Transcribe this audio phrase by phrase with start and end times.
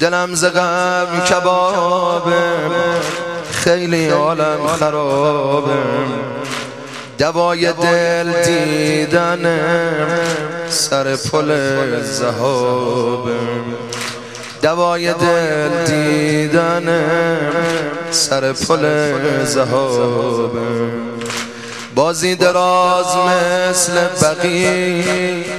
[0.00, 2.32] دلم ز غم کبابه
[3.52, 5.72] خیلی عالم خرابه.
[7.18, 9.60] دوای دل دیدن
[10.68, 11.56] سر پل
[12.02, 13.32] زهابه.
[14.62, 17.04] دوای دل دیدن
[18.10, 18.84] سر پل
[19.44, 20.58] زهابه.
[21.94, 23.92] بازی دراز مثل
[24.22, 25.04] بقی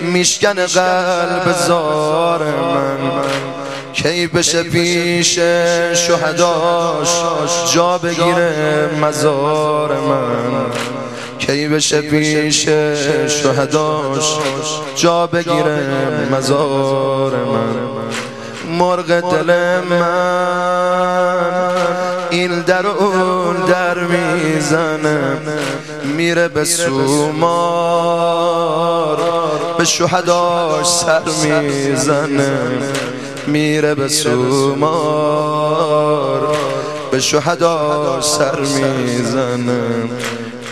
[0.02, 3.18] میشکن قلب زار من.
[4.04, 5.39] کی بشه پیش
[5.93, 7.10] شهداش
[7.74, 10.65] جا بگیره مزار من.
[11.39, 12.64] کی بشه پیش
[13.27, 14.38] شهداش
[14.96, 15.79] جا بگیره
[16.32, 17.75] مزار من.
[18.79, 21.36] مرغ دل من.
[22.29, 25.38] این در اون در می‌زنه.
[26.04, 28.10] میره به سومار.
[29.77, 32.52] به شهداش سر می‌زنه.
[33.48, 35.39] میره به سومار.
[37.11, 40.09] به شهدا سر می‌زنه.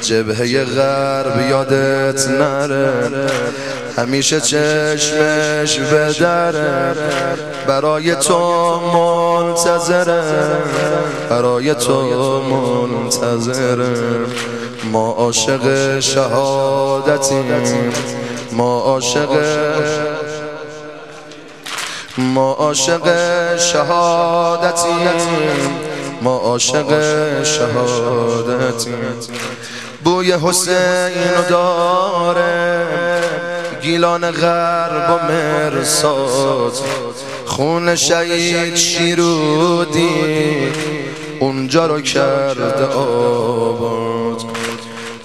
[0.02, 3.28] جبهه غرب یادت نره.
[3.98, 6.96] همیشه چشمش به دره
[7.68, 10.24] برای تو منتظره
[11.30, 12.02] برای تو
[12.42, 13.96] منتظره
[14.92, 17.46] ما عاشق شهادتیم.
[18.52, 19.30] ما عاشق
[22.18, 23.08] ما عاشق
[23.58, 25.10] شهادتیم.
[26.22, 26.90] ما عاشق
[27.44, 28.96] شهادتیم.
[30.04, 32.86] بوی حسین داره.
[33.82, 36.74] گیلان غرب و مرساد.
[37.46, 40.72] خون شهید شیرودی.
[41.40, 43.97] اونجا رو کرده آباد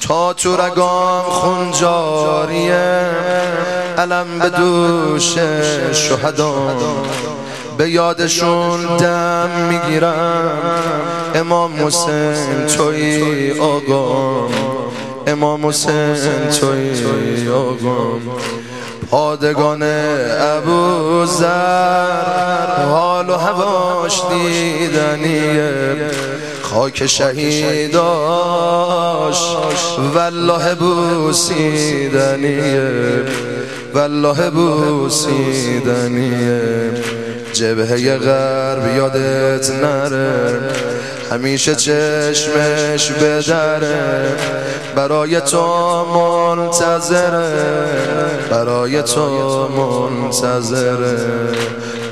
[0.08, 3.06] تا تو رگام خون جاریه.
[3.98, 5.34] علم به دوش
[5.92, 6.54] شهدا
[7.78, 10.50] به یادشون دم می‌گیرم
[11.34, 14.50] امام حسین توی آقام
[15.26, 18.22] امام حسین توی آقام
[19.10, 19.82] پادگان
[20.40, 26.10] ابو زر حال و هواش دیدنیه.
[26.72, 28.02] خاک شهیداش.
[30.14, 32.00] والله بوسیدنیه
[33.94, 35.80] والله بوسیدنیه
[37.52, 40.60] جبهه غرب یادت نره.
[41.30, 44.36] همیشه چشمش بدره.
[44.96, 45.66] برای تو
[46.04, 47.52] منتظره.
[48.50, 51.18] برای تو منتظره.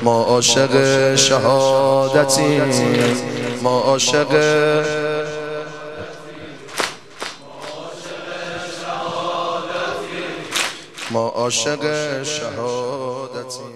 [0.03, 2.61] ما عاشق شهادتیم.
[3.61, 4.31] ما عاشق
[11.11, 13.71] ما عاشق شهادتیم.